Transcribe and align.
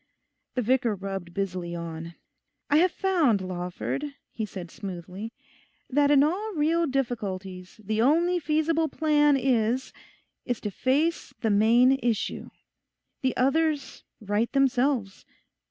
The 0.55 0.63
vicar 0.63 0.95
rubbed 0.95 1.31
busily 1.31 1.75
on. 1.75 2.15
'I 2.71 2.77
have 2.77 2.91
found, 2.91 3.39
Lawford,' 3.39 4.15
he 4.31 4.47
said 4.47 4.71
smoothly, 4.71 5.31
'that 5.91 6.09
in 6.09 6.23
all 6.23 6.53
real 6.55 6.87
difficulties 6.87 7.79
the 7.83 8.01
only 8.01 8.39
feasible 8.39 8.89
plan 8.89 9.37
is—is 9.37 10.61
to 10.61 10.71
face 10.71 11.35
the 11.41 11.51
main 11.51 11.99
issue. 12.01 12.49
The 13.21 13.37
others 13.37 14.03
right 14.19 14.51
themselves. 14.53 15.23